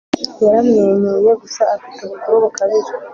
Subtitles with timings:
[0.43, 2.93] Yaramwenyuye gusa afite ubukuru bukabije